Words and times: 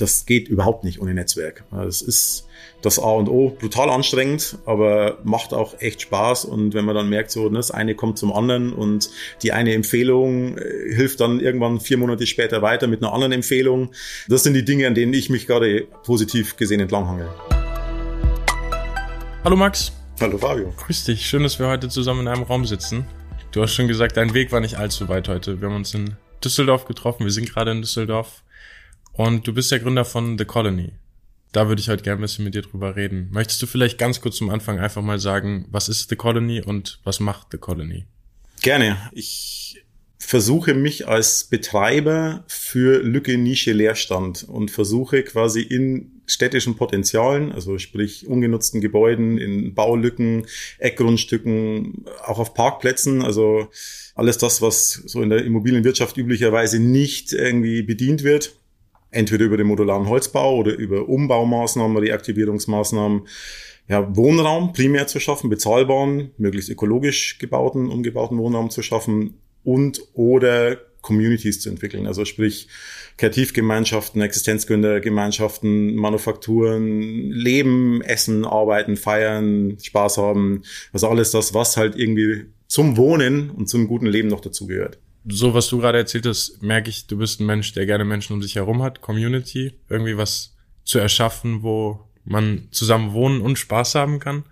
das 0.00 0.24
geht 0.24 0.48
überhaupt 0.48 0.84
nicht 0.84 1.00
ohne 1.00 1.14
Netzwerk. 1.14 1.64
Das 1.70 2.02
ist 2.02 2.46
das 2.82 2.98
A 2.98 3.10
und 3.10 3.28
O, 3.28 3.50
brutal 3.50 3.90
anstrengend, 3.90 4.58
aber 4.64 5.18
macht 5.24 5.52
auch 5.52 5.80
echt 5.80 6.02
Spaß. 6.02 6.46
Und 6.46 6.72
wenn 6.72 6.84
man 6.84 6.94
dann 6.94 7.08
merkt, 7.08 7.30
so, 7.30 7.48
ne, 7.48 7.58
das 7.58 7.70
eine 7.70 7.94
kommt 7.94 8.18
zum 8.18 8.32
anderen 8.32 8.72
und 8.72 9.10
die 9.42 9.52
eine 9.52 9.74
Empfehlung 9.74 10.56
äh, 10.56 10.94
hilft 10.94 11.20
dann 11.20 11.40
irgendwann 11.40 11.80
vier 11.80 11.98
Monate 11.98 12.26
später 12.26 12.62
weiter 12.62 12.86
mit 12.86 13.02
einer 13.02 13.12
anderen 13.12 13.32
Empfehlung. 13.32 13.90
Das 14.28 14.42
sind 14.42 14.54
die 14.54 14.64
Dinge, 14.64 14.86
an 14.86 14.94
denen 14.94 15.12
ich 15.12 15.28
mich 15.28 15.46
gerade 15.46 15.86
positiv 16.04 16.56
gesehen 16.56 16.80
entlanghangel. 16.80 17.28
Hallo 19.44 19.56
Max. 19.56 19.92
Hallo 20.20 20.38
Fabio. 20.38 20.72
Grüß 20.76 21.04
dich. 21.04 21.26
Schön, 21.26 21.42
dass 21.42 21.58
wir 21.58 21.66
heute 21.66 21.88
zusammen 21.88 22.20
in 22.20 22.28
einem 22.28 22.42
Raum 22.42 22.64
sitzen. 22.64 23.06
Du 23.52 23.62
hast 23.62 23.74
schon 23.74 23.88
gesagt, 23.88 24.16
dein 24.16 24.32
Weg 24.32 24.52
war 24.52 24.60
nicht 24.60 24.76
allzu 24.76 25.08
weit 25.08 25.28
heute. 25.28 25.60
Wir 25.60 25.68
haben 25.68 25.76
uns 25.76 25.92
in 25.94 26.16
Düsseldorf 26.42 26.84
getroffen. 26.84 27.24
Wir 27.24 27.32
sind 27.32 27.52
gerade 27.52 27.72
in 27.72 27.80
Düsseldorf. 27.80 28.42
Und 29.12 29.46
du 29.46 29.52
bist 29.52 29.70
der 29.70 29.80
Gründer 29.80 30.04
von 30.04 30.38
The 30.38 30.44
Colony. 30.44 30.92
Da 31.52 31.68
würde 31.68 31.80
ich 31.80 31.88
heute 31.88 32.04
gerne 32.04 32.20
ein 32.20 32.22
bisschen 32.22 32.44
mit 32.44 32.54
dir 32.54 32.62
drüber 32.62 32.94
reden. 32.94 33.28
Möchtest 33.32 33.60
du 33.60 33.66
vielleicht 33.66 33.98
ganz 33.98 34.20
kurz 34.20 34.36
zum 34.36 34.50
Anfang 34.50 34.78
einfach 34.78 35.02
mal 35.02 35.18
sagen, 35.18 35.66
was 35.70 35.88
ist 35.88 36.08
The 36.08 36.16
Colony 36.16 36.62
und 36.62 37.00
was 37.02 37.18
macht 37.18 37.48
The 37.50 37.58
Colony? 37.58 38.06
Gerne. 38.62 38.96
Ich 39.12 39.82
versuche 40.30 40.74
mich 40.74 41.08
als 41.08 41.44
Betreiber 41.44 42.44
für 42.46 43.02
Lücke, 43.02 43.36
Nische, 43.36 43.72
Leerstand 43.72 44.44
und 44.44 44.70
versuche 44.70 45.24
quasi 45.24 45.60
in 45.60 46.22
städtischen 46.26 46.76
Potenzialen, 46.76 47.50
also 47.50 47.78
sprich 47.78 48.28
ungenutzten 48.28 48.80
Gebäuden, 48.80 49.38
in 49.38 49.74
Baulücken, 49.74 50.46
Eckgrundstücken, 50.78 52.04
auch 52.24 52.38
auf 52.38 52.54
Parkplätzen, 52.54 53.22
also 53.22 53.68
alles 54.14 54.38
das, 54.38 54.62
was 54.62 54.92
so 54.92 55.20
in 55.20 55.30
der 55.30 55.44
Immobilienwirtschaft 55.44 56.16
üblicherweise 56.16 56.78
nicht 56.78 57.32
irgendwie 57.32 57.82
bedient 57.82 58.22
wird, 58.22 58.54
entweder 59.10 59.44
über 59.44 59.56
den 59.56 59.66
modularen 59.66 60.08
Holzbau 60.08 60.56
oder 60.56 60.74
über 60.74 61.08
Umbaumaßnahmen, 61.08 61.96
Reaktivierungsmaßnahmen, 61.96 63.22
ja, 63.88 64.16
Wohnraum 64.16 64.72
primär 64.72 65.06
zu 65.08 65.18
schaffen, 65.18 65.50
bezahlbaren, 65.50 66.30
möglichst 66.38 66.70
ökologisch 66.70 67.38
gebauten, 67.38 67.90
umgebauten 67.90 68.38
Wohnraum 68.38 68.70
zu 68.70 68.82
schaffen 68.82 69.34
und 69.64 70.00
oder 70.14 70.78
Communities 71.00 71.60
zu 71.60 71.70
entwickeln. 71.70 72.06
Also 72.06 72.24
sprich 72.24 72.68
Kreativgemeinschaften, 73.16 74.20
Existenzgründergemeinschaften, 74.20 75.96
Manufakturen, 75.96 77.30
Leben, 77.32 78.00
Essen, 78.02 78.44
Arbeiten, 78.44 78.96
Feiern, 78.96 79.76
Spaß 79.80 80.18
haben. 80.18 80.62
Also 80.92 81.08
alles 81.08 81.30
das, 81.32 81.52
was 81.54 81.76
halt 81.76 81.96
irgendwie 81.96 82.46
zum 82.66 82.96
Wohnen 82.96 83.50
und 83.50 83.68
zum 83.68 83.88
guten 83.88 84.06
Leben 84.06 84.28
noch 84.28 84.40
dazugehört 84.40 84.98
so 85.26 85.54
was 85.54 85.68
du 85.68 85.78
gerade 85.78 85.98
erzählt 85.98 86.26
hast, 86.26 86.62
merke 86.62 86.90
ich, 86.90 87.06
du 87.06 87.18
bist 87.18 87.40
ein 87.40 87.46
Mensch, 87.46 87.72
der 87.72 87.86
gerne 87.86 88.04
Menschen 88.04 88.34
um 88.34 88.42
sich 88.42 88.56
herum 88.56 88.82
hat, 88.82 89.00
Community, 89.00 89.74
irgendwie 89.88 90.16
was 90.16 90.56
zu 90.84 90.98
erschaffen, 90.98 91.62
wo 91.62 92.08
man 92.24 92.68
zusammen 92.70 93.12
wohnen 93.12 93.40
und 93.40 93.58
Spaß 93.58 93.94
haben 93.94 94.18
kann. 94.18 94.44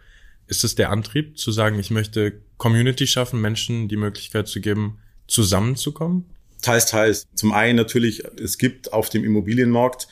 Ist 0.46 0.64
es 0.64 0.74
der 0.74 0.90
Antrieb, 0.90 1.38
zu 1.38 1.52
sagen, 1.52 1.78
ich 1.78 1.90
möchte 1.90 2.40
Community 2.56 3.06
schaffen, 3.06 3.40
Menschen 3.40 3.88
die 3.88 3.96
Möglichkeit 3.96 4.48
zu 4.48 4.60
geben, 4.60 4.98
zusammenzukommen? 5.26 6.24
Teils, 6.62 6.86
teils. 6.86 7.26
Zum 7.34 7.52
einen 7.52 7.76
natürlich, 7.76 8.24
es 8.42 8.58
gibt 8.58 8.92
auf 8.92 9.10
dem 9.10 9.24
Immobilienmarkt 9.24 10.08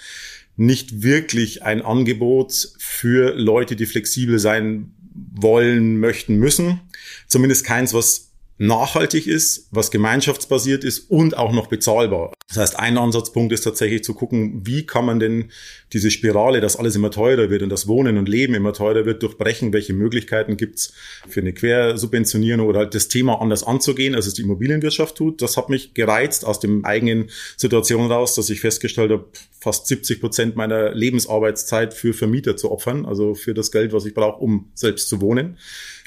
nicht 0.57 1.03
wirklich 1.03 1.63
ein 1.63 1.83
Angebot 1.83 2.71
für 2.79 3.35
Leute, 3.35 3.77
die 3.77 3.87
flexibel 3.87 4.39
sein 4.39 4.95
wollen, 5.15 5.99
möchten, 5.99 6.37
müssen. 6.37 6.81
Zumindest 7.27 7.65
keins, 7.65 7.93
was 7.95 8.33
nachhaltig 8.59 9.27
ist, 9.27 9.69
was 9.71 9.91
gemeinschaftsbasiert 9.91 10.85
ist 10.85 11.11
und 11.11 11.37
auch 11.37 11.53
noch 11.53 11.67
bezahlbar. 11.67 12.33
Das 12.49 12.59
heißt, 12.59 12.79
ein 12.79 12.97
Ansatzpunkt 12.97 13.53
ist 13.53 13.63
tatsächlich 13.63 14.05
zu 14.05 14.15
gucken, 14.15 14.63
wie 14.65 14.87
kann 14.87 15.05
man 15.05 15.19
denn 15.19 15.51
diese 15.93 16.11
Spirale, 16.11 16.61
dass 16.61 16.77
alles 16.77 16.95
immer 16.95 17.11
teurer 17.11 17.51
wird 17.51 17.63
und 17.63 17.71
das 17.71 17.89
Wohnen 17.89 18.19
und 18.19 18.29
Leben 18.29 18.55
immer 18.55 18.73
teurer 18.73 19.05
wird, 19.05 19.23
durchbrechen. 19.23 19.73
Welche 19.73 19.93
Möglichkeiten 19.93 20.57
gibt's 20.57 20.93
für 21.29 21.41
eine 21.41 21.53
Quersubventionierung 21.53 22.67
oder 22.67 22.81
halt 22.81 22.95
das 22.95 23.09
Thema 23.09 23.41
anders 23.41 23.65
anzugehen, 23.65 24.15
als 24.15 24.27
es 24.27 24.35
die 24.35 24.43
Immobilienwirtschaft 24.43 25.17
tut. 25.17 25.43
Das 25.43 25.57
hat 25.57 25.69
mich 25.69 25.95
gereizt 25.95 26.45
aus 26.45 26.61
dem 26.61 26.85
eigenen 26.85 27.31
Situation 27.57 28.11
raus, 28.11 28.37
dass 28.37 28.49
ich 28.49 28.61
festgestellt 28.61 29.11
habe, 29.11 29.27
fast 29.67 29.89
70 29.89 30.21
Prozent 30.21 30.55
meiner 30.55 30.95
Lebensarbeitszeit 30.95 31.93
für 31.93 32.15
Vermieter 32.15 32.57
zu 32.57 32.71
opfern, 32.71 33.05
also 33.05 33.35
für 33.35 33.53
das 33.53 33.73
Geld, 33.73 33.93
was 33.93 34.07
ich 34.07 34.15
brauche, 34.15 34.41
um 34.41 34.71
selbst 34.75 35.09
zu 35.09 35.21
wohnen. 35.21 35.59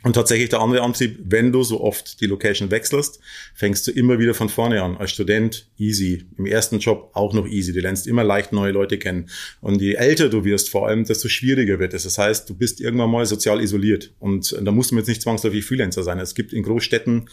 Und 0.02 0.14
tatsächlich 0.14 0.48
der 0.48 0.62
andere 0.62 0.82
Antrieb, 0.82 1.20
wenn 1.26 1.52
du 1.52 1.62
so 1.64 1.82
oft 1.82 2.22
die 2.22 2.28
Location 2.28 2.72
wechselst, 2.72 3.20
fängst 3.54 3.86
du 3.86 3.92
immer 3.92 4.18
wieder 4.18 4.34
von 4.34 4.48
vorne 4.48 4.82
an. 4.82 4.96
Als 4.96 5.12
Student 5.12 5.68
easy. 5.78 6.24
Im 6.38 6.46
ersten 6.46 6.80
Job 6.80 7.12
auch 7.16 7.34
noch 7.34 7.46
easy. 7.46 7.74
Du 7.74 7.82
lernst 7.82 8.08
immer 8.08 8.24
leicht 8.24 8.54
neue 8.54 8.72
Leute 8.72 8.98
kennen. 8.98 9.30
Und 9.60 9.82
je 9.82 9.96
älter 9.96 10.30
du 10.30 10.46
wirst, 10.46 10.70
vor 10.70 10.88
allem, 10.88 11.04
desto 11.04 11.28
schwieriger 11.28 11.80
wird 11.80 11.94
es. 11.94 12.04
Das 12.04 12.18
heißt, 12.18 12.50
du 12.50 12.56
bist 12.56 12.80
irgendwann 12.80 13.12
mal 13.12 13.26
sozial 13.26 13.60
isoliert. 13.60 14.14
Und 14.20 14.56
da 14.62 14.72
musst 14.72 14.92
du 14.92 14.96
jetzt 14.96 15.10
nicht 15.10 15.22
zwangsläufig 15.22 15.66
Freelancer 15.66 16.04
sein. 16.04 16.18
Es 16.20 16.34
gibt 16.34 16.54
in 16.54 16.64
Großstädten 16.64 17.28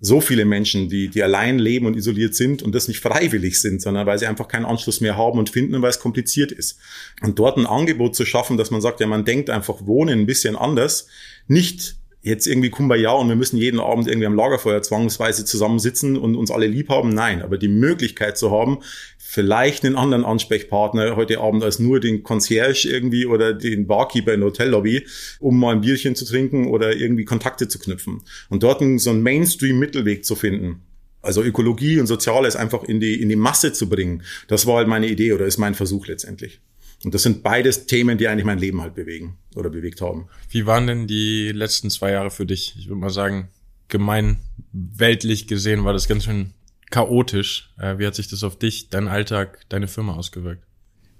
so 0.00 0.20
viele 0.20 0.44
Menschen, 0.44 0.88
die, 0.88 1.08
die 1.08 1.22
allein 1.22 1.58
leben 1.58 1.86
und 1.86 1.96
isoliert 1.96 2.34
sind 2.34 2.62
und 2.62 2.74
das 2.74 2.88
nicht 2.88 3.00
freiwillig 3.00 3.60
sind, 3.60 3.82
sondern 3.82 4.06
weil 4.06 4.18
sie 4.18 4.26
einfach 4.26 4.48
keinen 4.48 4.64
Anschluss 4.64 5.00
mehr 5.00 5.16
haben 5.16 5.38
und 5.38 5.50
finden, 5.50 5.80
weil 5.82 5.90
es 5.90 6.00
kompliziert 6.00 6.52
ist. 6.52 6.78
Und 7.20 7.38
dort 7.38 7.58
ein 7.58 7.66
Angebot 7.66 8.16
zu 8.16 8.24
schaffen, 8.24 8.56
dass 8.56 8.70
man 8.70 8.80
sagt, 8.80 9.00
ja, 9.00 9.06
man 9.06 9.24
denkt 9.24 9.50
einfach 9.50 9.86
Wohnen 9.86 10.20
ein 10.20 10.26
bisschen 10.26 10.56
anders, 10.56 11.06
nicht 11.48 11.96
jetzt 12.22 12.46
irgendwie 12.46 12.70
Kumbaya 12.70 13.12
und 13.12 13.28
wir 13.28 13.36
müssen 13.36 13.56
jeden 13.56 13.80
Abend 13.80 14.06
irgendwie 14.06 14.26
am 14.26 14.34
Lagerfeuer 14.34 14.82
zwangsweise 14.82 15.44
zusammensitzen 15.44 16.16
und 16.16 16.36
uns 16.36 16.50
alle 16.50 16.66
lieb 16.66 16.88
haben. 16.88 17.10
Nein, 17.10 17.42
aber 17.42 17.56
die 17.56 17.68
Möglichkeit 17.68 18.36
zu 18.36 18.50
haben, 18.50 18.80
vielleicht 19.18 19.84
einen 19.84 19.96
anderen 19.96 20.24
Ansprechpartner 20.24 21.16
heute 21.16 21.40
Abend 21.40 21.62
als 21.62 21.78
nur 21.78 22.00
den 22.00 22.22
Concierge 22.22 22.88
irgendwie 22.88 23.26
oder 23.26 23.54
den 23.54 23.86
Barkeeper 23.86 24.34
in 24.34 24.40
der 24.40 24.48
Hotellobby, 24.48 25.06
um 25.38 25.58
mal 25.58 25.74
ein 25.74 25.80
Bierchen 25.80 26.14
zu 26.14 26.24
trinken 26.24 26.66
oder 26.66 26.94
irgendwie 26.94 27.24
Kontakte 27.24 27.68
zu 27.68 27.78
knüpfen. 27.78 28.22
Und 28.48 28.62
dort 28.62 28.82
so 28.96 29.10
einen 29.10 29.22
Mainstream-Mittelweg 29.22 30.24
zu 30.24 30.34
finden. 30.34 30.82
Also 31.22 31.42
Ökologie 31.42 32.00
und 32.00 32.06
Soziales 32.06 32.56
einfach 32.56 32.82
in 32.82 32.98
die, 32.98 33.20
in 33.20 33.28
die 33.28 33.36
Masse 33.36 33.72
zu 33.72 33.88
bringen. 33.88 34.22
Das 34.48 34.66
war 34.66 34.76
halt 34.76 34.88
meine 34.88 35.06
Idee 35.06 35.32
oder 35.32 35.46
ist 35.46 35.58
mein 35.58 35.74
Versuch 35.74 36.06
letztendlich. 36.06 36.60
Und 37.04 37.14
das 37.14 37.22
sind 37.22 37.42
beides 37.42 37.86
Themen, 37.86 38.18
die 38.18 38.28
eigentlich 38.28 38.44
mein 38.44 38.58
Leben 38.58 38.82
halt 38.82 38.94
bewegen 38.94 39.38
oder 39.54 39.70
bewegt 39.70 40.00
haben. 40.00 40.28
Wie 40.50 40.66
waren 40.66 40.86
denn 40.86 41.06
die 41.06 41.50
letzten 41.52 41.88
zwei 41.90 42.12
Jahre 42.12 42.30
für 42.30 42.44
dich? 42.44 42.74
Ich 42.78 42.88
würde 42.88 43.00
mal 43.00 43.10
sagen, 43.10 43.48
gemein 43.88 44.40
weltlich 44.72 45.46
gesehen 45.46 45.84
war 45.84 45.92
das 45.92 46.08
ganz 46.08 46.24
schön 46.24 46.52
chaotisch. 46.90 47.72
Äh, 47.78 47.98
wie 47.98 48.06
hat 48.06 48.14
sich 48.14 48.28
das 48.28 48.44
auf 48.44 48.58
dich, 48.58 48.90
deinen 48.90 49.08
Alltag, 49.08 49.60
deine 49.68 49.88
Firma 49.88 50.14
ausgewirkt? 50.14 50.64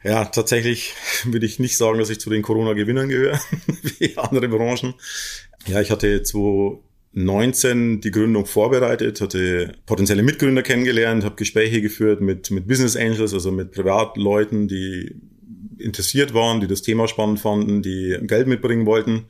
Ja, 0.02 0.24
tatsächlich 0.26 0.94
würde 1.24 1.46
ich 1.46 1.58
nicht 1.58 1.76
sagen, 1.76 1.98
dass 1.98 2.10
ich 2.10 2.20
zu 2.20 2.30
den 2.30 2.42
Corona-Gewinnern 2.42 3.08
gehöre, 3.08 3.41
wie 3.98 4.16
andere 4.18 4.48
Branchen. 4.48 4.94
Ja, 5.66 5.80
ich 5.80 5.91
hatte 5.91 6.22
2019 6.22 8.00
die 8.00 8.10
Gründung 8.10 8.47
vorbereitet, 8.47 9.20
hatte 9.20 9.72
potenzielle 9.86 10.22
Mitgründer 10.22 10.62
kennengelernt, 10.62 11.24
habe 11.24 11.36
Gespräche 11.36 11.82
geführt 11.82 12.20
mit, 12.20 12.50
mit 12.50 12.66
Business 12.66 12.97
Angels, 12.97 13.32
also 13.32 13.52
mit 13.52 13.72
Privatleuten, 13.72 14.68
die 14.68 15.16
interessiert 15.80 16.34
waren, 16.34 16.60
die 16.60 16.66
das 16.66 16.82
Thema 16.82 17.08
spannend 17.08 17.41
fanden, 17.41 17.82
die 17.82 18.16
Geld 18.22 18.46
mitbringen 18.46 18.86
wollten. 18.86 19.26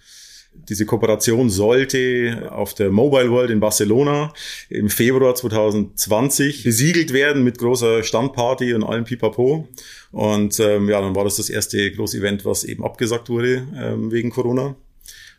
Diese 0.53 0.85
Kooperation 0.85 1.49
sollte 1.49 2.49
auf 2.51 2.75
der 2.75 2.91
Mobile 2.91 3.31
World 3.31 3.51
in 3.51 3.61
Barcelona 3.61 4.33
im 4.69 4.89
Februar 4.91 5.35
2020 5.35 6.65
besiegelt 6.65 7.13
werden 7.13 7.45
mit 7.45 7.59
großer 7.59 8.03
Standparty 8.03 8.75
und 8.75 8.83
allem 8.83 9.05
Pipapo. 9.05 9.69
Und 10.11 10.59
ähm, 10.59 10.89
ja, 10.89 11.01
dann 11.01 11.15
war 11.15 11.25
das 11.25 11.37
das 11.37 11.51
erste 11.51 11.91
große 11.93 12.19
Event, 12.19 12.45
was 12.45 12.65
eben 12.65 12.85
abgesagt 12.85 13.29
wurde 13.29 13.67
ähm, 13.77 14.11
wegen 14.11 14.31
Corona. 14.31 14.75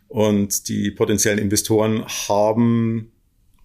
Und 0.08 0.68
die 0.68 0.90
potenziellen 0.90 1.38
Investoren 1.38 2.04
haben 2.28 3.12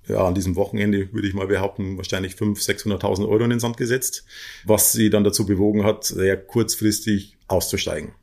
ja, 0.07 0.25
an 0.25 0.35
diesem 0.35 0.55
Wochenende 0.55 1.11
würde 1.13 1.27
ich 1.27 1.33
mal 1.33 1.47
behaupten, 1.47 1.97
wahrscheinlich 1.97 2.33
500.000, 2.33 2.99
600.000 2.99 3.27
Euro 3.27 3.43
in 3.43 3.49
den 3.49 3.59
Sand 3.59 3.77
gesetzt, 3.77 4.25
was 4.65 4.93
sie 4.93 5.09
dann 5.09 5.23
dazu 5.23 5.45
bewogen 5.45 5.83
hat, 5.83 6.05
sehr 6.05 6.37
kurzfristig 6.37 7.36
auszusteigen. 7.47 8.13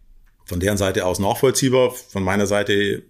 Von 0.46 0.60
deren 0.60 0.76
Seite 0.76 1.06
aus 1.06 1.18
nachvollziehbar, 1.18 1.90
von 1.90 2.22
meiner 2.22 2.46
Seite 2.46 3.02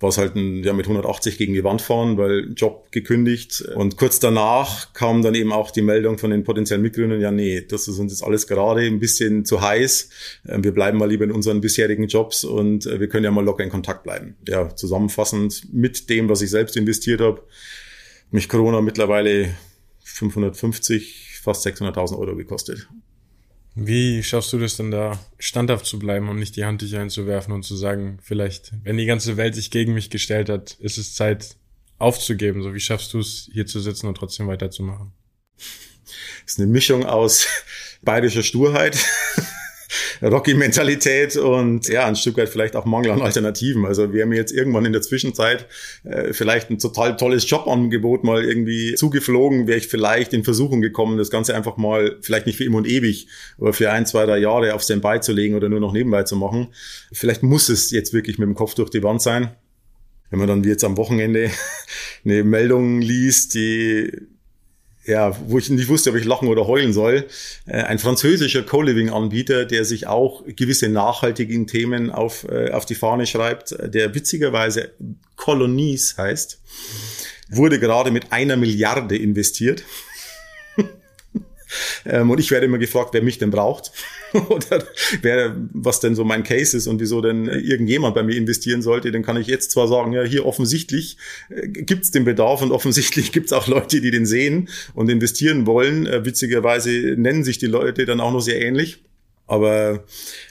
war 0.00 0.10
es 0.10 0.18
halt 0.18 0.36
ein, 0.36 0.62
ja, 0.62 0.72
mit 0.72 0.86
180 0.86 1.38
gegen 1.38 1.54
die 1.54 1.64
Wand 1.64 1.82
fahren, 1.82 2.16
weil 2.16 2.52
Job 2.54 2.90
gekündigt. 2.92 3.62
Und 3.74 3.96
kurz 3.96 4.20
danach 4.20 4.92
kam 4.92 5.22
dann 5.22 5.34
eben 5.34 5.52
auch 5.52 5.70
die 5.70 5.82
Meldung 5.82 6.18
von 6.18 6.30
den 6.30 6.44
potenziellen 6.44 6.82
Mitgründern, 6.82 7.20
ja, 7.20 7.30
nee, 7.30 7.62
das 7.62 7.88
ist 7.88 7.98
uns 7.98 8.12
jetzt 8.12 8.22
alles 8.22 8.46
gerade 8.46 8.82
ein 8.82 9.00
bisschen 9.00 9.44
zu 9.44 9.60
heiß. 9.60 10.10
Ähm, 10.48 10.64
wir 10.64 10.72
bleiben 10.72 10.98
mal 10.98 11.08
lieber 11.08 11.24
in 11.24 11.32
unseren 11.32 11.60
bisherigen 11.60 12.06
Jobs 12.06 12.44
und 12.44 12.86
äh, 12.86 13.00
wir 13.00 13.08
können 13.08 13.24
ja 13.24 13.30
mal 13.30 13.44
locker 13.44 13.64
in 13.64 13.70
Kontakt 13.70 14.04
bleiben. 14.04 14.36
Ja, 14.46 14.74
zusammenfassend 14.74 15.72
mit 15.72 16.08
dem, 16.08 16.28
was 16.28 16.42
ich 16.42 16.50
selbst 16.50 16.76
investiert 16.76 17.20
habe, 17.20 17.42
mich 18.30 18.48
Corona 18.48 18.80
mittlerweile 18.80 19.54
550, 20.04 21.40
fast 21.42 21.66
600.000 21.66 22.18
Euro 22.18 22.36
gekostet. 22.36 22.88
Wie 23.80 24.24
schaffst 24.24 24.52
du 24.52 24.58
das 24.58 24.76
denn 24.76 24.90
da, 24.90 25.20
standhaft 25.38 25.86
zu 25.86 26.00
bleiben 26.00 26.28
und 26.28 26.40
nicht 26.40 26.56
die 26.56 26.64
Handtücher 26.64 27.00
einzuwerfen 27.00 27.54
und 27.54 27.62
zu 27.62 27.76
sagen, 27.76 28.18
vielleicht, 28.20 28.72
wenn 28.82 28.96
die 28.96 29.06
ganze 29.06 29.36
Welt 29.36 29.54
sich 29.54 29.70
gegen 29.70 29.94
mich 29.94 30.10
gestellt 30.10 30.48
hat, 30.48 30.72
ist 30.80 30.98
es 30.98 31.14
Zeit 31.14 31.54
aufzugeben? 31.98 32.60
So, 32.60 32.74
wie 32.74 32.80
schaffst 32.80 33.14
du 33.14 33.20
es, 33.20 33.48
hier 33.52 33.66
zu 33.66 33.78
sitzen 33.78 34.08
und 34.08 34.16
trotzdem 34.16 34.48
weiterzumachen? 34.48 35.12
Das 35.54 36.54
ist 36.54 36.58
eine 36.58 36.66
Mischung 36.66 37.06
aus 37.06 37.46
bayerischer 38.02 38.42
Sturheit 38.42 38.98
Rocky-Mentalität 40.22 41.36
und 41.36 41.88
ja, 41.88 42.06
ein 42.06 42.16
Stück 42.16 42.36
weit 42.36 42.48
vielleicht 42.48 42.76
auch 42.76 42.84
Mangel 42.84 43.12
an 43.12 43.22
Alternativen. 43.22 43.86
Also 43.86 44.12
wäre 44.12 44.26
mir 44.26 44.36
jetzt 44.36 44.52
irgendwann 44.52 44.84
in 44.84 44.92
der 44.92 45.02
Zwischenzeit 45.02 45.66
äh, 46.04 46.32
vielleicht 46.32 46.70
ein 46.70 46.78
total 46.78 47.16
tolles 47.16 47.48
Jobangebot 47.48 48.24
mal 48.24 48.44
irgendwie 48.44 48.94
zugeflogen, 48.94 49.66
wäre 49.66 49.78
ich 49.78 49.88
vielleicht 49.88 50.32
in 50.32 50.44
Versuchung 50.44 50.80
gekommen, 50.80 51.18
das 51.18 51.30
Ganze 51.30 51.54
einfach 51.54 51.76
mal, 51.76 52.16
vielleicht 52.22 52.46
nicht 52.46 52.56
für 52.56 52.64
immer 52.64 52.78
und 52.78 52.88
ewig, 52.88 53.28
aber 53.58 53.72
für 53.72 53.90
ein, 53.90 54.06
zwei, 54.06 54.26
drei 54.26 54.38
Jahre 54.38 54.74
auf 54.74 54.82
Standby 54.82 55.20
zu 55.20 55.32
legen 55.32 55.54
oder 55.54 55.68
nur 55.68 55.80
noch 55.80 55.92
nebenbei 55.92 56.22
zu 56.22 56.36
machen. 56.36 56.68
Vielleicht 57.12 57.42
muss 57.42 57.68
es 57.68 57.90
jetzt 57.90 58.12
wirklich 58.12 58.38
mit 58.38 58.46
dem 58.46 58.54
Kopf 58.54 58.74
durch 58.74 58.90
die 58.90 59.02
Wand 59.02 59.22
sein. 59.22 59.50
Wenn 60.30 60.38
man 60.40 60.48
dann 60.48 60.64
wie 60.64 60.68
jetzt 60.68 60.84
am 60.84 60.96
Wochenende 60.96 61.50
eine 62.24 62.44
Meldung 62.44 63.00
liest, 63.00 63.54
die 63.54 64.12
ja, 65.08 65.34
wo 65.48 65.58
ich 65.58 65.70
nicht 65.70 65.88
wusste, 65.88 66.10
ob 66.10 66.16
ich 66.16 66.24
lachen 66.24 66.48
oder 66.48 66.66
heulen 66.66 66.92
soll. 66.92 67.26
Äh, 67.66 67.82
ein 67.82 67.98
französischer 67.98 68.62
Co-Living-Anbieter, 68.62 69.64
der 69.64 69.84
sich 69.84 70.06
auch 70.06 70.44
gewisse 70.46 70.88
nachhaltigen 70.88 71.66
Themen 71.66 72.10
auf, 72.10 72.46
äh, 72.48 72.70
auf 72.70 72.84
die 72.84 72.94
Fahne 72.94 73.26
schreibt, 73.26 73.74
der 73.82 74.14
witzigerweise 74.14 74.92
Colonies 75.36 76.16
heißt, 76.18 76.60
wurde 77.48 77.80
gerade 77.80 78.10
mit 78.10 78.32
einer 78.32 78.56
Milliarde 78.56 79.16
investiert. 79.16 79.82
Ähm, 82.04 82.30
und 82.30 82.38
ich 82.38 82.50
werde 82.50 82.66
immer 82.66 82.78
gefragt, 82.78 83.10
wer 83.12 83.22
mich 83.22 83.38
denn 83.38 83.50
braucht 83.50 83.92
oder 84.48 84.84
wer, 85.22 85.56
was 85.72 86.00
denn 86.00 86.14
so 86.14 86.24
mein 86.24 86.42
Case 86.42 86.76
ist 86.76 86.86
und 86.86 87.00
wieso 87.00 87.20
denn 87.20 87.46
irgendjemand 87.46 88.14
bei 88.14 88.22
mir 88.22 88.36
investieren 88.36 88.82
sollte. 88.82 89.12
Dann 89.12 89.22
kann 89.22 89.36
ich 89.36 89.46
jetzt 89.46 89.70
zwar 89.70 89.88
sagen, 89.88 90.12
ja, 90.12 90.22
hier 90.22 90.46
offensichtlich 90.46 91.18
äh, 91.50 91.68
gibt 91.68 92.04
es 92.04 92.10
den 92.10 92.24
Bedarf 92.24 92.62
und 92.62 92.72
offensichtlich 92.72 93.32
gibt 93.32 93.46
es 93.46 93.52
auch 93.52 93.66
Leute, 93.66 94.00
die 94.00 94.10
den 94.10 94.26
sehen 94.26 94.68
und 94.94 95.08
investieren 95.08 95.66
wollen. 95.66 96.06
Äh, 96.06 96.24
witzigerweise 96.24 96.90
nennen 97.16 97.44
sich 97.44 97.58
die 97.58 97.66
Leute 97.66 98.04
dann 98.04 98.20
auch 98.20 98.32
noch 98.32 98.40
sehr 98.40 98.60
ähnlich. 98.60 99.02
Aber 99.48 100.04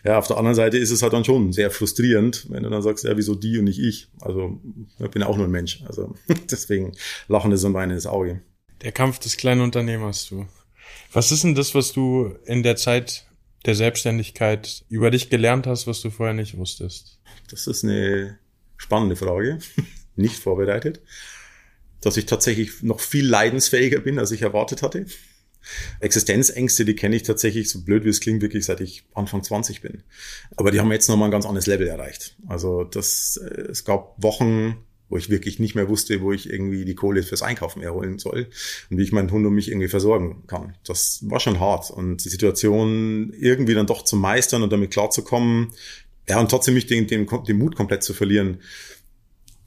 ja, 0.04 0.18
auf 0.18 0.28
der 0.28 0.38
anderen 0.38 0.56
Seite 0.56 0.80
ist 0.80 0.90
es 0.90 1.04
halt 1.04 1.14
dann 1.14 1.24
schon 1.24 1.54
sehr 1.54 1.70
frustrierend, 1.70 2.48
wenn 2.50 2.64
du 2.64 2.70
dann 2.70 2.82
sagst, 2.82 3.06
ja, 3.06 3.16
wieso 3.16 3.36
die 3.36 3.60
und 3.60 3.66
nicht 3.66 3.80
ich? 3.80 4.10
Also 4.20 4.60
ich 5.00 5.12
bin 5.12 5.22
auch 5.22 5.38
nur 5.38 5.46
ein 5.46 5.52
Mensch. 5.52 5.84
Also 5.88 6.16
deswegen 6.52 6.94
lachen 7.28 7.52
ist 7.52 7.64
ein 7.64 7.76
weines 7.76 8.08
Auge. 8.08 8.42
Der 8.82 8.92
Kampf 8.92 9.20
des 9.20 9.38
kleinen 9.38 9.62
Unternehmers, 9.62 10.28
du. 10.30 10.48
Was 11.12 11.32
ist 11.32 11.44
denn 11.44 11.56
das, 11.56 11.76
was 11.76 11.94
du 11.94 12.36
in 12.46 12.64
der 12.64 12.76
Zeit 12.76 13.26
der 13.66 13.76
Selbstständigkeit 13.76 14.86
über 14.90 15.12
dich 15.12 15.30
gelernt 15.30 15.68
hast, 15.68 15.88
was 15.88 16.02
du 16.02 16.10
vorher 16.10 16.34
nicht 16.34 16.58
wusstest? 16.58 17.20
Das 17.50 17.68
ist 17.68 17.84
eine 17.84 18.38
spannende 18.78 19.16
Frage. 19.16 19.60
nicht 20.16 20.38
vorbereitet. 20.38 21.02
Dass 22.02 22.18
ich 22.18 22.26
tatsächlich 22.26 22.84
noch 22.84 23.00
viel 23.00 23.28
leidensfähiger 23.28 24.00
bin, 24.00 24.20
als 24.20 24.32
ich 24.32 24.42
erwartet 24.42 24.82
hatte. 24.82 25.06
Existenzängste, 26.00 26.86
die 26.86 26.96
kenne 26.96 27.16
ich 27.16 27.24
tatsächlich, 27.24 27.70
so 27.70 27.84
blöd 27.84 28.06
wie 28.06 28.10
es 28.10 28.22
klingt, 28.22 28.42
wirklich 28.42 28.66
seit 28.66 28.80
ich 28.80 29.04
Anfang 29.14 29.44
20 29.44 29.82
bin. 29.82 30.04
Aber 30.56 30.72
die 30.72 30.80
haben 30.80 30.92
jetzt 30.92 31.10
nochmal 31.10 31.28
ein 31.28 31.32
ganz 31.32 31.46
anderes 31.46 31.68
Level 31.68 31.88
erreicht. 31.88 32.38
Also 32.48 32.84
das, 32.84 33.38
äh, 33.38 33.62
es 33.64 33.84
gab 33.84 34.16
Wochen, 34.22 34.78
wo 35.10 35.18
ich 35.18 35.30
wirklich 35.30 35.60
nicht 35.60 35.76
mehr 35.76 35.88
wusste, 35.90 36.22
wo 36.22 36.34
ich 36.34 36.50
irgendwie 36.50 36.86
die 36.86 36.96
Kohle 36.96 37.24
fürs 37.24 37.42
Einkaufen 37.42 37.82
erholen 37.82 38.20
soll 38.20 38.48
und 38.90 38.98
wie 38.98 39.04
ich 39.04 39.12
meinen 39.12 39.32
Hund 39.32 39.46
um 39.46 39.54
mich 39.54 39.70
irgendwie 39.70 39.88
versorgen 39.88 40.44
kann. 40.48 40.76
Das 40.86 41.20
war 41.30 41.40
schon 41.40 41.60
hart 41.60 41.92
und 41.92 42.24
die 42.26 42.30
Situation 42.30 43.34
irgendwie 43.40 43.74
dann 43.74 43.88
doch 43.88 44.04
zu 44.04 44.16
meistern 44.16 44.64
und 44.64 44.72
damit 44.72 44.92
klarzukommen, 44.92 45.74
ja, 46.30 46.40
und 46.40 46.52
trotzdem 46.52 46.74
nicht 46.74 46.90
den, 46.90 47.08
den, 47.08 47.26
den 47.48 47.58
Mut 47.58 47.76
komplett 47.76 48.04
zu 48.04 48.14
verlieren, 48.14 48.60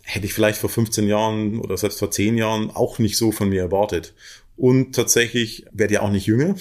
hätte 0.03 0.27
ich 0.27 0.35
vielleicht 0.35 0.59
vor 0.59 0.69
15 0.69 1.09
Jahren 1.09 1.59
oder 1.59 1.77
selbst 1.77 1.99
vor 1.99 2.11
10 2.11 2.37
Jahren 2.37 2.71
auch 2.71 2.99
nicht 2.99 3.17
so 3.17 3.33
von 3.33 3.49
mir 3.49 3.63
erwartet. 3.63 4.15
Und 4.57 4.95
tatsächlich 4.95 5.65
werde 5.73 5.95
ja 5.95 6.03
auch 6.03 6.11
nicht 6.11 6.27
jünger. 6.27 6.55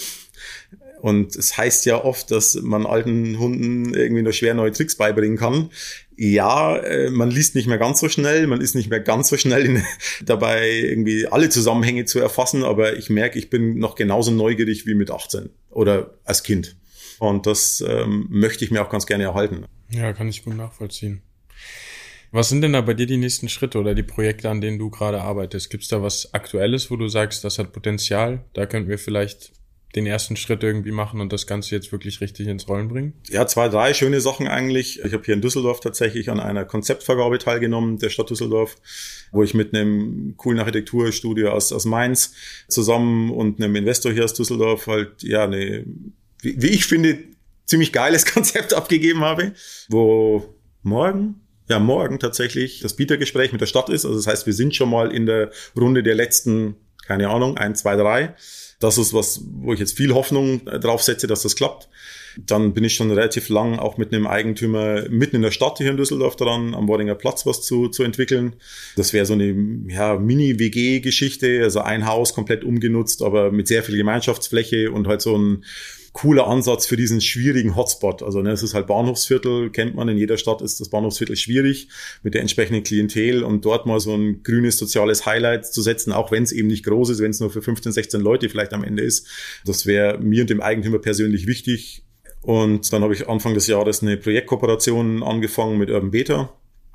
Und 1.02 1.36
es 1.36 1.58
heißt 1.58 1.86
ja 1.86 2.04
oft, 2.04 2.32
dass 2.32 2.56
man 2.56 2.86
alten 2.86 3.40
Hunden 3.40 3.94
irgendwie 3.94 4.22
nur 4.22 4.34
schwer 4.34 4.54
neue 4.54 4.72
Tricks 4.72 4.96
beibringen 4.96 5.38
kann. 5.38 5.70
Ja, 6.22 6.76
äh, 6.76 7.10
man 7.12 7.32
liest 7.32 7.56
nicht 7.56 7.66
mehr 7.66 7.78
ganz 7.78 8.02
so 8.02 8.10
schnell, 8.10 8.46
man 8.46 8.60
ist 8.60 8.76
nicht 8.76 8.90
mehr 8.90 9.00
ganz 9.00 9.30
so 9.30 9.38
schnell 9.38 9.66
in, 9.66 9.84
dabei, 10.26 10.70
irgendwie 10.70 11.28
alle 11.28 11.48
Zusammenhänge 11.48 12.04
zu 12.04 12.20
erfassen, 12.20 12.66
aber 12.66 12.98
ich 12.98 13.10
merke, 13.10 13.40
ich 13.40 13.50
bin 13.50 13.80
noch 13.80 13.96
genauso 13.96 14.30
neugierig 14.30 14.86
wie 14.86 14.96
mit 14.96 15.12
18 15.12 15.50
oder 15.70 16.18
als 16.26 16.44
Kind. 16.44 16.76
Und 17.20 17.46
das 17.46 17.82
ähm, 17.88 18.28
möchte 18.30 18.66
ich 18.66 18.72
mir 18.72 18.82
auch 18.82 18.90
ganz 18.90 19.06
gerne 19.06 19.24
erhalten. 19.24 19.64
Ja, 19.92 20.12
kann 20.12 20.28
ich 20.28 20.44
gut 20.44 20.58
nachvollziehen. 20.58 21.22
Was 22.32 22.50
sind 22.50 22.64
denn 22.64 22.74
da 22.74 22.82
bei 22.82 22.96
dir 22.96 23.06
die 23.06 23.16
nächsten 23.16 23.48
Schritte 23.48 23.80
oder 23.80 23.96
die 23.96 24.04
Projekte, 24.04 24.50
an 24.50 24.60
denen 24.60 24.78
du 24.78 24.90
gerade 24.90 25.22
arbeitest? 25.22 25.70
Gibt 25.70 25.84
es 25.84 25.90
da 25.90 26.04
was 26.04 26.34
Aktuelles, 26.34 26.92
wo 26.92 26.98
du 26.98 27.08
sagst, 27.08 27.46
das 27.46 27.60
hat 27.60 27.72
Potenzial? 27.72 28.44
Da 28.54 28.66
könnten 28.66 28.90
wir 28.90 29.00
vielleicht 29.00 29.54
den 29.96 30.06
ersten 30.06 30.36
Schritt 30.36 30.64
irgendwie 30.64 30.92
machen 30.92 31.20
und 31.20 31.34
das 31.34 31.48
Ganze 31.48 31.74
jetzt 31.74 31.92
wirklich 31.92 32.22
richtig 32.22 32.48
ins 32.48 32.68
Rollen 32.68 32.88
bringen? 32.88 33.14
Ja, 33.30 33.48
zwei, 33.48 33.70
drei 33.70 33.94
schöne 33.94 34.22
Sachen 34.22 34.48
eigentlich. 34.48 35.04
Ich 35.04 35.14
habe 35.14 35.24
hier 35.24 35.34
in 35.34 35.42
Düsseldorf 35.42 35.80
tatsächlich 35.80 36.30
an 36.30 36.40
einer 36.40 36.66
Konzeptvergabe 36.66 37.40
teilgenommen, 37.40 37.98
der 37.98 38.10
Stadt 38.10 38.30
Düsseldorf, 38.30 38.76
wo 39.32 39.44
ich 39.44 39.54
mit 39.54 39.74
einem 39.74 40.36
coolen 40.38 40.60
Architekturstudio 40.60 41.50
aus, 41.50 41.72
aus 41.72 41.86
Mainz 41.86 42.34
zusammen 42.68 43.32
und 43.32 43.62
einem 43.62 43.76
Investor 43.76 44.12
hier 44.12 44.26
aus 44.26 44.34
Düsseldorf 44.34 44.88
halt, 44.88 45.24
ja, 45.24 45.44
eine, 45.44 45.86
wie, 46.42 46.62
wie 46.62 46.70
ich 46.70 46.86
finde, 46.86 47.18
ziemlich 47.66 47.92
geiles 47.92 48.26
Konzept 48.32 48.74
abgegeben 48.74 49.22
habe, 49.22 49.54
wo 49.90 50.54
morgen 50.84 51.42
ja 51.70 51.80
morgen 51.80 52.20
tatsächlich 52.20 52.82
das 52.82 52.96
Bietergespräch 52.96 53.52
mit 53.52 53.62
der 53.62 53.68
Stadt 53.68 53.90
ist. 53.90 54.04
Also 54.04 54.18
das 54.18 54.28
heißt, 54.28 54.46
wir 54.46 54.54
sind 54.54 54.76
schon 54.76 54.90
mal 54.90 55.14
in 55.14 55.26
der 55.26 55.52
Runde 55.78 56.04
der 56.04 56.16
letzten, 56.16 56.76
keine 57.06 57.30
Ahnung, 57.30 57.58
ein, 57.58 57.76
zwei, 57.76 57.96
drei. 57.96 58.34
Das 58.80 58.98
ist 58.98 59.14
was, 59.14 59.42
wo 59.62 59.74
ich 59.74 59.80
jetzt 59.80 59.98
viel 59.98 60.14
Hoffnung 60.14 60.64
drauf 60.66 61.04
setze, 61.04 61.28
dass 61.28 61.42
das 61.42 61.58
klappt. 61.58 61.90
Dann 62.38 62.74
bin 62.74 62.86
ich 62.86 62.94
schon 62.94 63.12
relativ 63.12 63.50
lang 63.50 63.78
auch 63.78 63.98
mit 63.98 64.14
einem 64.14 64.26
Eigentümer 64.26 65.10
mitten 65.10 65.36
in 65.36 65.42
der 65.42 65.52
Stadt 65.52 65.80
hier 65.80 65.90
in 65.90 65.98
Düsseldorf 65.98 66.38
dran, 66.38 66.74
am 66.74 66.88
Wordinger 66.88 67.16
Platz 67.16 67.46
was 67.46 67.62
zu, 67.62 67.90
zu 67.90 68.04
entwickeln. 68.04 68.56
Das 68.96 69.12
wäre 69.12 69.26
so 69.26 69.34
eine 69.34 69.54
ja, 69.88 70.18
Mini-WG-Geschichte, 70.18 71.62
also 71.62 71.82
ein 71.82 72.08
Haus 72.08 72.34
komplett 72.34 72.64
umgenutzt, 72.64 73.22
aber 73.22 73.52
mit 73.52 73.68
sehr 73.68 73.84
viel 73.84 73.98
Gemeinschaftsfläche 73.98 74.92
und 74.92 75.08
halt 75.08 75.22
so 75.22 75.38
ein 75.38 75.66
cooler 76.14 76.48
Ansatz 76.48 76.86
für 76.86 76.98
diesen 76.98 77.22
schwierigen 77.22 77.76
Hotspot. 77.76 78.24
Also 78.24 78.42
ne, 78.42 78.52
es 78.52 78.64
ist 78.64 78.74
halt 78.74 78.88
Bahnhofsviertel, 78.88 79.70
kennt 79.70 79.96
man, 79.96 80.10
in 80.10 80.18
jeder 80.18 80.38
Stadt 80.38 80.62
ist 80.62 80.80
das 80.80 80.90
Bahnhofsviertel 80.90 81.36
schwierig 81.36 81.90
mit 82.24 82.34
der 82.34 82.42
entsprechenden 82.42 82.84
Klientel 82.84 83.44
und 83.44 83.66
dort 83.66 83.86
mal 83.86 84.00
so 84.00 84.16
ein 84.16 84.44
grünes 84.44 84.78
soziales 84.78 85.26
Highlight 85.26 85.66
zu 85.66 85.82
setzen, 85.82 86.12
auch 86.12 86.32
wenn 86.32 86.44
es 86.44 86.52
eben 86.52 86.68
nicht 86.68 86.86
groß 86.86 87.10
ist, 87.10 87.22
wenn 87.22 87.32
es 87.32 87.40
nur 87.40 87.52
für 87.52 87.62
15, 87.62 87.92
16 87.92 88.22
Leute 88.22 88.50
vielleicht 88.50 88.74
am 88.74 88.84
Ende 88.84 89.04
ist. 89.04 89.28
Das 89.66 89.86
wäre 89.86 90.18
mir 90.20 90.42
und 90.42 90.50
dem 90.50 90.62
Eigentümer 90.62 91.00
persönlich 91.00 91.48
wichtig. 91.48 92.04
Und 92.42 92.92
dann 92.94 93.04
habe 93.04 93.14
ich 93.14 93.28
Anfang 93.28 93.54
des 93.54 93.68
Jahres 93.68 94.02
eine 94.02 94.18
Projektkooperation 94.18 95.24
angefangen 95.24 95.78
mit 95.78 95.90
Urban 95.90 96.12
Beta, 96.12 96.54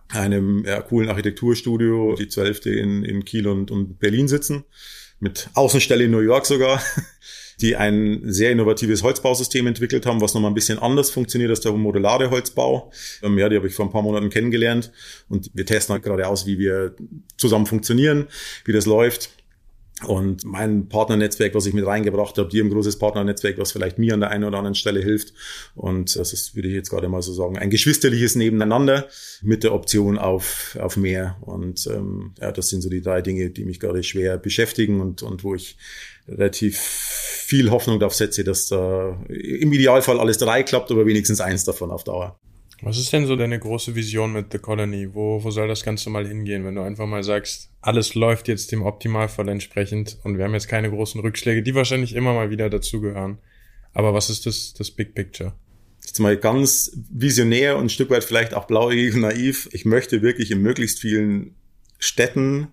einem 0.08 0.64
ja, 0.66 0.80
coolen 0.80 1.08
Architekturstudio, 1.08 2.14
die 2.18 2.28
zwölfte 2.28 2.70
in, 2.70 3.04
in 3.04 3.24
Kiel 3.24 3.46
und, 3.46 3.70
und 3.70 3.98
Berlin 3.98 4.28
sitzen, 4.28 4.64
mit 5.20 5.50
Außenstelle 5.54 6.04
in 6.04 6.10
New 6.10 6.20
York 6.20 6.46
sogar 6.46 6.82
die 7.60 7.76
ein 7.76 8.22
sehr 8.24 8.50
innovatives 8.50 9.02
Holzbausystem 9.02 9.66
entwickelt 9.66 10.06
haben, 10.06 10.20
was 10.20 10.34
nochmal 10.34 10.50
ein 10.50 10.54
bisschen 10.54 10.78
anders 10.78 11.10
funktioniert 11.10 11.50
als 11.50 11.60
der 11.60 11.72
modulare 11.72 12.30
Holzbau. 12.30 12.92
Ähm, 13.22 13.38
ja, 13.38 13.48
die 13.48 13.56
habe 13.56 13.68
ich 13.68 13.74
vor 13.74 13.86
ein 13.86 13.92
paar 13.92 14.02
Monaten 14.02 14.30
kennengelernt 14.30 14.92
und 15.28 15.50
wir 15.54 15.66
testen 15.66 15.94
halt 15.94 16.02
gerade 16.02 16.26
aus, 16.28 16.46
wie 16.46 16.58
wir 16.58 16.94
zusammen 17.36 17.66
funktionieren, 17.66 18.26
wie 18.64 18.72
das 18.72 18.86
läuft. 18.86 19.30
Und 20.06 20.44
mein 20.44 20.88
Partnernetzwerk, 20.88 21.54
was 21.54 21.66
ich 21.66 21.72
mit 21.72 21.86
reingebracht 21.86 22.36
habe, 22.36 22.48
die 22.48 22.60
ein 22.60 22.68
großes 22.68 22.98
Partnernetzwerk, 22.98 23.58
was 23.58 23.72
vielleicht 23.72 23.98
mir 23.98 24.14
an 24.14 24.20
der 24.20 24.30
einen 24.30 24.44
oder 24.44 24.58
anderen 24.58 24.74
Stelle 24.74 25.00
hilft. 25.00 25.32
Und 25.76 26.16
das 26.16 26.32
ist, 26.32 26.56
würde 26.56 26.68
ich 26.68 26.74
jetzt 26.74 26.90
gerade 26.90 27.08
mal 27.08 27.22
so 27.22 27.32
sagen, 27.32 27.58
ein 27.58 27.70
geschwisterliches 27.70 28.34
Nebeneinander 28.34 29.08
mit 29.40 29.62
der 29.62 29.72
Option 29.72 30.18
auf, 30.18 30.76
auf 30.80 30.96
mehr. 30.96 31.36
Und 31.42 31.86
ähm, 31.86 32.34
ja, 32.40 32.50
das 32.50 32.68
sind 32.68 32.82
so 32.82 32.90
die 32.90 33.02
drei 33.02 33.22
Dinge, 33.22 33.50
die 33.50 33.64
mich 33.64 33.78
gerade 33.78 34.02
schwer 34.02 34.36
beschäftigen 34.36 35.00
und, 35.00 35.22
und 35.22 35.44
wo 35.44 35.54
ich 35.54 35.76
relativ 36.26 37.03
viel 37.44 37.70
Hoffnung 37.70 38.00
darauf 38.00 38.14
setze, 38.14 38.42
dass 38.42 38.68
da 38.68 39.18
im 39.28 39.72
Idealfall 39.72 40.18
alles 40.18 40.38
drei 40.38 40.62
klappt, 40.62 40.90
aber 40.90 41.06
wenigstens 41.06 41.40
eins 41.40 41.64
davon 41.64 41.90
auf 41.90 42.04
Dauer. 42.04 42.38
Was 42.82 42.98
ist 42.98 43.12
denn 43.12 43.26
so 43.26 43.36
deine 43.36 43.58
große 43.58 43.94
Vision 43.94 44.32
mit 44.32 44.52
The 44.52 44.58
Colony? 44.58 45.14
Wo, 45.14 45.42
wo 45.42 45.50
soll 45.50 45.68
das 45.68 45.84
Ganze 45.84 46.10
mal 46.10 46.26
hingehen, 46.26 46.64
wenn 46.64 46.74
du 46.74 46.82
einfach 46.82 47.06
mal 47.06 47.22
sagst, 47.22 47.70
alles 47.80 48.14
läuft 48.14 48.48
jetzt 48.48 48.72
dem 48.72 48.82
Optimalfall 48.82 49.48
entsprechend 49.48 50.18
und 50.24 50.38
wir 50.38 50.44
haben 50.44 50.54
jetzt 50.54 50.68
keine 50.68 50.90
großen 50.90 51.20
Rückschläge, 51.20 51.62
die 51.62 51.74
wahrscheinlich 51.74 52.14
immer 52.14 52.34
mal 52.34 52.50
wieder 52.50 52.68
dazugehören. 52.68 53.38
Aber 53.92 54.12
was 54.12 54.28
ist 54.28 54.46
das, 54.46 54.74
das 54.74 54.90
Big 54.90 55.14
Picture? 55.14 55.54
Jetzt 56.04 56.18
mal 56.18 56.36
ganz 56.36 56.92
visionär 57.10 57.76
und 57.76 57.86
ein 57.86 57.90
Stück 57.90 58.10
weit 58.10 58.24
vielleicht 58.24 58.54
auch 58.54 58.66
blauäugig 58.66 59.14
und 59.14 59.20
naiv. 59.20 59.68
Ich 59.72 59.84
möchte 59.84 60.20
wirklich 60.20 60.50
in 60.50 60.60
möglichst 60.60 61.00
vielen 61.00 61.54
Städten 61.98 62.68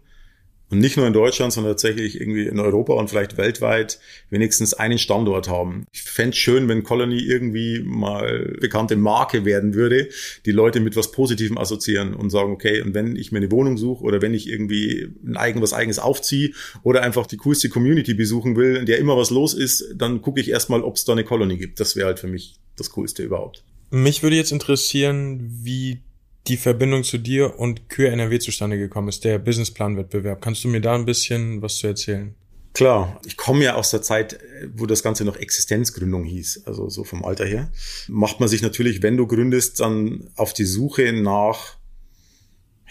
und 0.71 0.79
nicht 0.79 0.97
nur 0.97 1.05
in 1.05 1.13
Deutschland, 1.13 1.51
sondern 1.51 1.73
tatsächlich 1.73 2.19
irgendwie 2.19 2.47
in 2.47 2.59
Europa 2.59 2.93
und 2.93 3.09
vielleicht 3.09 3.37
weltweit 3.37 3.99
wenigstens 4.29 4.73
einen 4.73 4.97
Standort 4.97 5.49
haben. 5.49 5.85
Ich 5.91 6.01
fände 6.01 6.35
schön, 6.35 6.67
wenn 6.69 6.83
Colony 6.83 7.19
irgendwie 7.19 7.81
mal 7.85 8.55
bekannte 8.59 8.95
Marke 8.95 9.43
werden 9.43 9.73
würde, 9.73 10.07
die 10.45 10.51
Leute 10.51 10.79
mit 10.79 10.95
was 10.95 11.11
Positivem 11.11 11.57
assoziieren 11.57 12.13
und 12.13 12.29
sagen, 12.29 12.53
okay, 12.53 12.81
und 12.81 12.93
wenn 12.93 13.17
ich 13.17 13.31
mir 13.33 13.39
eine 13.39 13.51
Wohnung 13.51 13.77
suche 13.77 14.03
oder 14.03 14.21
wenn 14.21 14.33
ich 14.33 14.47
irgendwie 14.47 15.09
ein 15.25 15.35
eigen, 15.35 15.61
was 15.61 15.73
eigenes 15.73 15.99
aufziehe 15.99 16.51
oder 16.83 17.03
einfach 17.03 17.27
die 17.27 17.37
coolste 17.37 17.67
Community 17.67 18.13
besuchen 18.13 18.55
will, 18.55 18.77
in 18.77 18.85
der 18.85 18.97
immer 18.99 19.17
was 19.17 19.29
los 19.29 19.53
ist, 19.53 19.93
dann 19.95 20.21
gucke 20.21 20.39
ich 20.39 20.49
erstmal, 20.49 20.83
ob 20.83 20.95
es 20.95 21.03
da 21.03 21.11
eine 21.11 21.25
Colony 21.25 21.57
gibt. 21.57 21.81
Das 21.81 21.97
wäre 21.97 22.07
halt 22.07 22.19
für 22.19 22.27
mich 22.27 22.55
das 22.77 22.91
Coolste 22.91 23.23
überhaupt. 23.23 23.63
Mich 23.89 24.23
würde 24.23 24.37
jetzt 24.37 24.53
interessieren, 24.53 25.49
wie 25.63 25.99
die 26.47 26.57
Verbindung 26.57 27.03
zu 27.03 27.17
dir 27.17 27.59
und 27.59 27.89
Kür 27.89 28.11
NRW 28.11 28.39
zustande 28.39 28.77
gekommen 28.77 29.09
ist, 29.09 29.23
der 29.23 29.39
Businessplan-Wettbewerb. 29.39 30.41
Kannst 30.41 30.63
du 30.63 30.67
mir 30.67 30.81
da 30.81 30.95
ein 30.95 31.05
bisschen 31.05 31.61
was 31.61 31.77
zu 31.77 31.87
erzählen? 31.87 32.35
Klar, 32.73 33.19
ich 33.25 33.35
komme 33.35 33.65
ja 33.65 33.75
aus 33.75 33.91
der 33.91 34.01
Zeit, 34.01 34.39
wo 34.73 34.85
das 34.85 35.03
Ganze 35.03 35.25
noch 35.25 35.35
Existenzgründung 35.35 36.23
hieß, 36.23 36.63
also 36.65 36.89
so 36.89 37.03
vom 37.03 37.25
Alter 37.25 37.45
her. 37.45 37.69
Macht 38.07 38.39
man 38.39 38.47
sich 38.47 38.61
natürlich, 38.61 39.03
wenn 39.03 39.17
du 39.17 39.27
gründest, 39.27 39.81
dann 39.81 40.29
auf 40.35 40.53
die 40.53 40.65
Suche 40.65 41.11
nach 41.11 41.75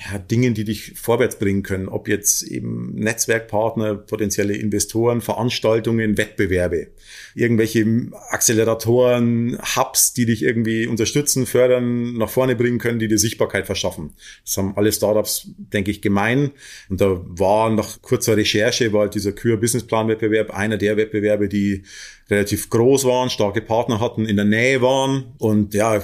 ja, 0.02 0.18
Dingen, 0.18 0.54
die 0.54 0.64
dich 0.64 0.94
vorwärts 0.96 1.38
bringen 1.38 1.62
können, 1.62 1.88
ob 1.88 2.08
jetzt 2.08 2.42
eben 2.42 2.94
Netzwerkpartner, 2.94 3.96
potenzielle 3.96 4.56
Investoren, 4.56 5.20
Veranstaltungen, 5.20 6.16
Wettbewerbe, 6.16 6.88
irgendwelche 7.34 8.08
Acceleratoren, 8.30 9.58
Hubs, 9.76 10.14
die 10.14 10.24
dich 10.24 10.42
irgendwie 10.42 10.86
unterstützen, 10.86 11.44
fördern, 11.44 12.14
nach 12.16 12.30
vorne 12.30 12.56
bringen 12.56 12.78
können, 12.78 12.98
die 12.98 13.08
dir 13.08 13.18
Sichtbarkeit 13.18 13.66
verschaffen. 13.66 14.14
Das 14.44 14.56
haben 14.56 14.74
alle 14.76 14.90
Startups, 14.90 15.50
denke 15.58 15.90
ich, 15.90 16.00
gemein. 16.00 16.52
Und 16.88 17.00
da 17.02 17.20
war 17.24 17.68
nach 17.68 18.00
kurzer 18.00 18.38
Recherche, 18.38 18.94
war 18.94 19.02
halt 19.02 19.14
dieser 19.14 19.32
Kür 19.32 19.58
Businessplan 19.58 20.08
Wettbewerb 20.08 20.50
einer 20.50 20.78
der 20.78 20.96
Wettbewerbe, 20.96 21.48
die 21.48 21.82
relativ 22.30 22.70
groß 22.70 23.04
waren, 23.04 23.30
starke 23.30 23.60
Partner 23.60 24.00
hatten, 24.00 24.26
in 24.26 24.36
der 24.36 24.44
Nähe 24.44 24.80
waren 24.82 25.32
und 25.38 25.74
ja, 25.74 26.02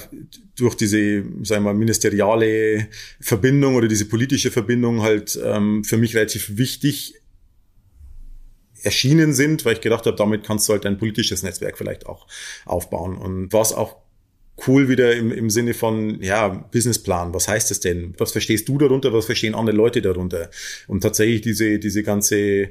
durch 0.56 0.74
diese, 0.74 1.22
sagen 1.42 1.64
wir 1.64 1.74
ministeriale 1.74 2.88
Verbindung 3.20 3.74
oder 3.74 3.88
diese 3.88 4.06
politische 4.06 4.50
Verbindung 4.50 5.02
halt 5.02 5.38
ähm, 5.44 5.84
für 5.84 5.98
mich 5.98 6.16
relativ 6.16 6.56
wichtig 6.56 7.14
erschienen 8.82 9.34
sind, 9.34 9.64
weil 9.64 9.74
ich 9.74 9.80
gedacht 9.80 10.06
habe, 10.06 10.16
damit 10.16 10.44
kannst 10.44 10.68
du 10.68 10.72
halt 10.72 10.86
ein 10.86 10.98
politisches 10.98 11.42
Netzwerk 11.42 11.76
vielleicht 11.76 12.06
auch 12.06 12.26
aufbauen. 12.64 13.16
Und 13.18 13.52
was 13.52 13.72
auch 13.72 13.96
cool 14.66 14.88
wieder 14.88 15.14
im, 15.14 15.30
im 15.32 15.50
Sinne 15.50 15.74
von, 15.74 16.22
ja, 16.22 16.48
Businessplan, 16.48 17.34
was 17.34 17.48
heißt 17.48 17.70
das 17.70 17.80
denn? 17.80 18.14
Was 18.18 18.32
verstehst 18.32 18.68
du 18.68 18.78
darunter, 18.78 19.12
was 19.12 19.26
verstehen 19.26 19.54
andere 19.54 19.76
Leute 19.76 20.00
darunter? 20.00 20.50
Und 20.86 21.02
tatsächlich 21.02 21.42
diese, 21.42 21.78
diese 21.78 22.02
ganze 22.02 22.70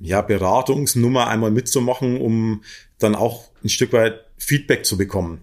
ja, 0.00 0.22
Beratungsnummer 0.22 1.28
einmal 1.28 1.50
mitzumachen, 1.50 2.20
um 2.20 2.62
dann 2.98 3.14
auch 3.14 3.50
ein 3.62 3.68
Stück 3.68 3.92
weit 3.92 4.24
Feedback 4.38 4.84
zu 4.84 4.96
bekommen. 4.96 5.42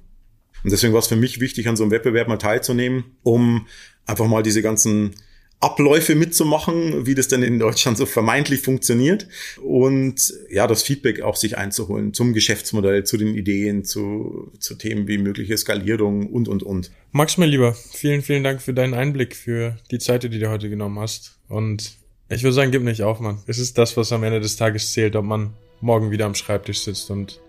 Und 0.64 0.72
deswegen 0.72 0.94
war 0.94 1.00
es 1.00 1.08
für 1.08 1.16
mich 1.16 1.40
wichtig, 1.40 1.68
an 1.68 1.78
so 1.78 1.84
einem 1.84 1.92
Wettbewerb 1.92 2.28
mal 2.28 2.38
teilzunehmen, 2.38 3.06
um 3.24 3.68
einfach 4.06 4.28
mal 4.28 4.44
diese 4.44 4.62
ganzen 4.62 5.16
Abläufe 5.60 6.14
mitzumachen, 6.14 7.08
wie 7.08 7.16
das 7.16 7.30
denn 7.30 7.42
in 7.42 7.58
Deutschland 7.58 7.98
so 7.98 8.06
vermeintlich 8.06 8.62
funktioniert 8.62 9.28
und 9.64 10.34
ja, 10.52 10.68
das 10.68 10.84
Feedback 10.84 11.22
auch 11.22 11.36
sich 11.36 11.58
einzuholen 11.58 12.14
zum 12.14 12.34
Geschäftsmodell, 12.34 13.06
zu 13.06 13.18
den 13.18 13.34
Ideen, 13.34 13.84
zu, 13.84 14.52
zu 14.60 14.76
Themen 14.76 15.08
wie 15.08 15.18
mögliche 15.18 15.58
Skalierung 15.58 16.28
und, 16.28 16.48
und, 16.48 16.62
und. 16.62 16.92
Max, 17.12 17.38
mein 17.38 17.50
Lieber, 17.50 17.74
vielen, 17.74 18.22
vielen 18.22 18.44
Dank 18.44 18.62
für 18.62 18.74
deinen 18.74 18.94
Einblick, 18.94 19.36
für 19.36 19.78
die 19.90 19.98
Zeit, 19.98 20.24
die 20.24 20.40
du 20.40 20.50
heute 20.50 20.70
genommen 20.70 21.00
hast 21.00 21.40
und 21.48 21.98
ich 22.30 22.44
würde 22.44 22.54
sagen, 22.54 22.72
gib 22.72 22.84
nicht 22.84 23.04
auf, 23.04 23.20
Mann. 23.20 23.40
Es 23.48 23.58
ist 23.58 23.78
das, 23.78 23.96
was 23.96 24.12
am 24.12 24.24
Ende 24.24 24.40
des 24.40 24.58
Tages 24.58 24.92
zählt, 24.92 25.16
ob 25.16 25.26
man 25.26 25.54
morgen 25.80 26.12
wieder 26.12 26.26
am 26.26 26.36
Schreibtisch 26.36 26.82
sitzt 26.82 27.10
und 27.10 27.42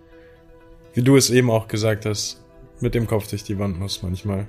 wie 0.95 1.03
du 1.03 1.17
es 1.17 1.31
eben 1.31 1.51
auch 1.51 1.69
gesagt 1.69 2.07
hast, 2.07 2.43
mit 2.81 2.95
dem 2.95 3.07
Kopf 3.07 3.29
durch 3.29 3.43
die 3.43 3.59
Wand 3.59 3.79
muss 3.79 4.03
manchmal. 4.03 4.47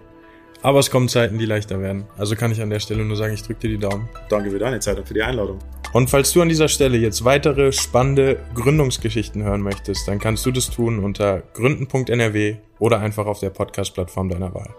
Aber 0.62 0.80
es 0.80 0.92
kommen 0.92 1.08
Zeiten, 1.08 1.40
die 1.40 1.46
leichter 1.46 1.80
werden. 1.80 2.06
Also 2.18 2.36
kann 2.36 2.52
ich 2.52 2.62
an 2.62 2.70
der 2.70 2.80
Stelle 2.80 3.06
nur 3.06 3.16
sagen, 3.16 3.34
ich 3.34 3.44
drücke 3.44 3.62
dir 3.62 3.70
die 3.70 3.78
Daumen. 3.78 4.10
Danke 4.30 4.52
für 4.52 4.60
deine 4.60 4.80
Zeit 4.80 4.98
und 4.98 5.08
für 5.08 5.14
die 5.14 5.24
Einladung. 5.24 5.60
Und 5.94 6.10
falls 6.10 6.34
du 6.34 6.42
an 6.42 6.50
dieser 6.50 6.68
Stelle 6.68 6.98
jetzt 6.98 7.24
weitere 7.26 7.72
spannende 7.72 8.38
Gründungsgeschichten 8.54 9.42
hören 9.42 9.62
möchtest, 9.62 10.08
dann 10.08 10.20
kannst 10.20 10.46
du 10.46 10.52
das 10.52 10.70
tun 10.70 11.00
unter 11.00 11.42
gründen.nrw 11.54 12.58
oder 12.78 13.00
einfach 13.00 13.26
auf 13.26 13.40
der 13.40 13.50
Podcast-Plattform 13.50 14.30
deiner 14.30 14.54
Wahl. 14.54 14.76